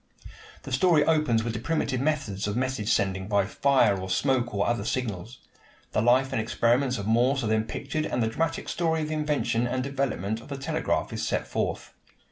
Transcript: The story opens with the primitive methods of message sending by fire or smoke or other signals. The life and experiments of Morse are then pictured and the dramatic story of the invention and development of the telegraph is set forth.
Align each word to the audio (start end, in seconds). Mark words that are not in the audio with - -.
The 0.63 0.71
story 0.71 1.05
opens 1.05 1.43
with 1.43 1.53
the 1.53 1.59
primitive 1.59 2.01
methods 2.01 2.47
of 2.47 2.57
message 2.57 2.91
sending 2.91 3.27
by 3.27 3.45
fire 3.45 3.95
or 4.01 4.09
smoke 4.09 4.51
or 4.51 4.65
other 4.65 4.83
signals. 4.83 5.37
The 5.91 6.01
life 6.01 6.31
and 6.33 6.41
experiments 6.41 6.97
of 6.97 7.05
Morse 7.05 7.43
are 7.43 7.47
then 7.47 7.65
pictured 7.65 8.07
and 8.07 8.23
the 8.23 8.27
dramatic 8.27 8.67
story 8.67 9.03
of 9.03 9.09
the 9.09 9.13
invention 9.13 9.67
and 9.67 9.83
development 9.83 10.41
of 10.41 10.47
the 10.47 10.57
telegraph 10.57 11.13
is 11.13 11.23
set 11.27 11.45
forth. 11.45 11.93